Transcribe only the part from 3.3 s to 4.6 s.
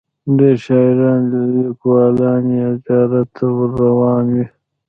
ته ور روان وي.